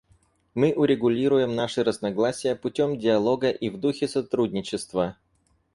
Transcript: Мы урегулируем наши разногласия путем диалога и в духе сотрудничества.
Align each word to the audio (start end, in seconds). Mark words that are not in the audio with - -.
Мы 0.55 0.73
урегулируем 0.73 1.53
наши 1.53 1.83
разногласия 1.83 2.55
путем 2.55 2.97
диалога 2.97 3.51
и 3.51 3.69
в 3.69 3.79
духе 3.79 4.07
сотрудничества. 4.07 5.15